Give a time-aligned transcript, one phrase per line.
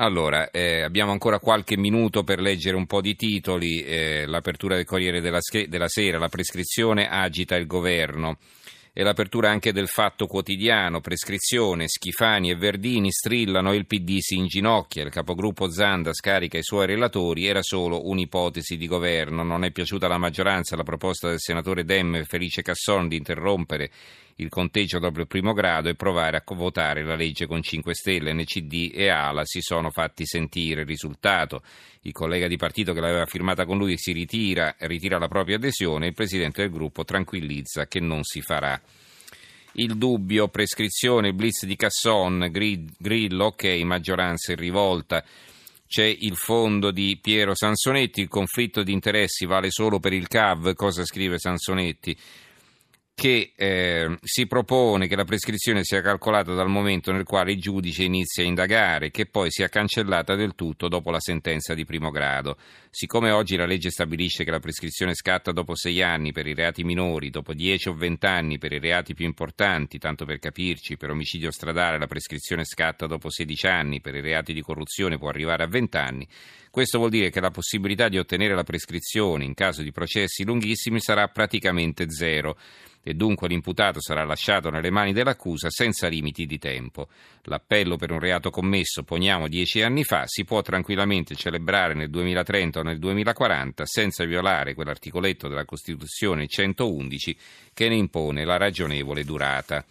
[0.00, 3.82] Allora, eh, abbiamo ancora qualche minuto per leggere un po' di titoli.
[3.82, 8.38] Eh, l'apertura del Corriere della, della Sera, la prescrizione agita il governo
[8.94, 15.04] e l'apertura anche del Fatto Quotidiano, prescrizione, Schifani e Verdini strillano il PD si inginocchia,
[15.04, 20.06] il capogruppo Zanda scarica i suoi relatori, era solo un'ipotesi di governo, non è piaciuta
[20.06, 23.90] alla maggioranza la proposta del senatore Dem Felice Casson di interrompere
[24.36, 28.32] il conteggio dopo il primo grado e provare a votare la legge con 5 Stelle,
[28.32, 30.84] NCD e ALA si sono fatti sentire.
[30.84, 31.62] Risultato,
[32.02, 36.06] il collega di partito che l'aveva firmata con lui si ritira, ritira la propria adesione
[36.06, 38.80] e il presidente del gruppo tranquillizza che non si farà.
[39.74, 45.24] Il dubbio, prescrizione, blitz di Casson, Grillo, ok, maggioranza in rivolta.
[45.86, 50.74] C'è il fondo di Piero Sansonetti, il conflitto di interessi vale solo per il CAV,
[50.74, 52.16] cosa scrive Sansonetti?
[53.20, 58.02] Che eh, si propone che la prescrizione sia calcolata dal momento nel quale il giudice
[58.02, 62.56] inizia a indagare, che poi sia cancellata del tutto dopo la sentenza di primo grado.
[62.88, 66.82] Siccome oggi la legge stabilisce che la prescrizione scatta dopo sei anni per i reati
[66.82, 71.50] minori, dopo dieci o vent'anni per i reati più importanti, tanto per capirci, per omicidio
[71.50, 75.68] stradale la prescrizione scatta dopo sedici anni, per i reati di corruzione può arrivare a
[75.68, 76.26] vent'anni,
[76.70, 81.00] questo vuol dire che la possibilità di ottenere la prescrizione in caso di processi lunghissimi
[81.00, 82.56] sarà praticamente zero
[83.02, 87.08] e dunque l'imputato sarà lasciato nelle mani dell'accusa senza limiti di tempo.
[87.44, 92.80] L'appello per un reato commesso, poniamo dieci anni fa, si può tranquillamente celebrare nel 2030
[92.80, 97.36] o nel 2040 senza violare quell'articoletto della Costituzione 111
[97.72, 99.84] che ne impone la ragionevole durata.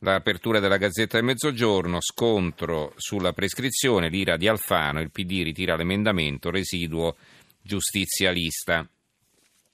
[0.00, 6.50] L'apertura della Gazzetta del Mezzogiorno, scontro sulla prescrizione, l'ira di Alfano, il PD ritira l'emendamento
[6.50, 7.16] residuo
[7.62, 8.86] giustizialista.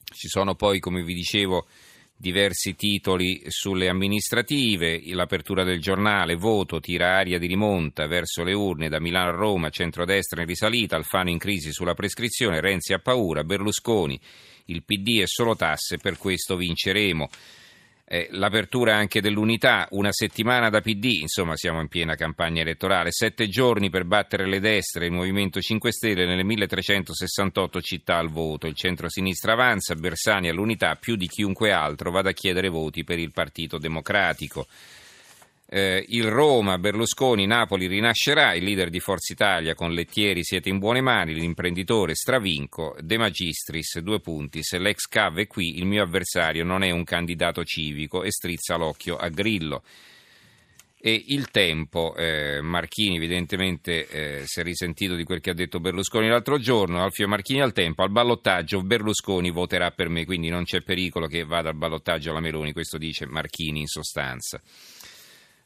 [0.04, 1.66] Ci sono poi, come vi dicevo,
[2.22, 8.88] diversi titoli sulle amministrative, l'apertura del giornale, voto, tira aria di rimonta verso le urne
[8.88, 13.42] da Milano a Roma, centrodestra in risalita, Alfano in crisi sulla prescrizione, Renzi ha paura,
[13.42, 14.20] Berlusconi,
[14.66, 17.28] il PD è solo tasse, per questo vinceremo
[18.12, 23.48] eh, l'apertura anche dell'unità, una settimana da PD, insomma siamo in piena campagna elettorale, sette
[23.48, 28.74] giorni per battere le destre, il Movimento 5 Stelle nelle 1368 città al voto, il
[28.74, 33.78] centro-sinistra avanza, Bersani all'unità più di chiunque altro vada a chiedere voti per il Partito
[33.78, 34.66] Democratico
[35.74, 40.78] eh, il Roma, Berlusconi, Napoli rinascerà, il leader di Forza Italia con Lettieri siete in
[40.78, 46.02] buone mani, l'imprenditore Stravinco, De Magistris, due punti, se l'ex Cav è qui il mio
[46.02, 49.82] avversario non è un candidato civico e strizza l'occhio a Grillo.
[51.00, 55.80] E il tempo, eh, Marchini evidentemente eh, si è risentito di quel che ha detto
[55.80, 60.64] Berlusconi l'altro giorno, Alfio Marchini al tempo, al ballottaggio Berlusconi voterà per me, quindi non
[60.64, 64.60] c'è pericolo che vada al ballottaggio alla Meloni, questo dice Marchini in sostanza.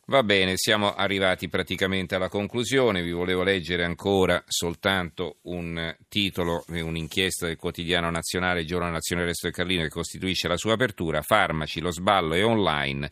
[0.08, 3.02] Va bene, siamo arrivati praticamente alla conclusione.
[3.02, 9.56] Vi volevo leggere ancora soltanto un titolo, un'inchiesta del quotidiano nazionale Giorno Nazione Resto del
[9.56, 11.22] Carlino che costituisce la sua apertura.
[11.22, 13.10] Farmaci, lo sballo è online.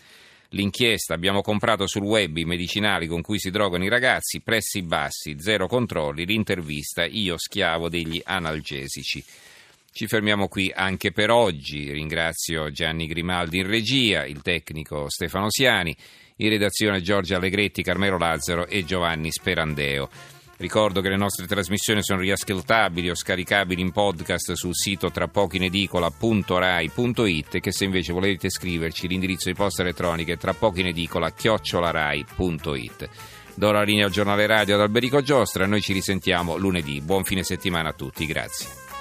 [0.50, 5.34] L'inchiesta abbiamo comprato sul web i medicinali con cui si drogano i ragazzi, prezzi bassi,
[5.40, 9.24] zero controlli, l'intervista io schiavo degli analgesici.
[9.96, 11.92] Ci fermiamo qui anche per oggi.
[11.92, 15.96] Ringrazio Gianni Grimaldi in regia, il tecnico Stefano Siani.
[16.38, 20.10] In redazione Giorgio Allegretti, Carmelo Lazzaro e Giovanni Sperandeo.
[20.56, 27.60] Ricordo che le nostre trasmissioni sono riascoltabili o scaricabili in podcast sul sito trapochiinedicola.rai.it e
[27.60, 33.08] che se invece volete scriverci l'indirizzo di posta elettronica è trapochiinedicola.it.
[33.54, 37.00] Do la linea al giornale radio ad Alberico Giostra, noi ci risentiamo lunedì.
[37.00, 38.93] Buon fine settimana a tutti, grazie.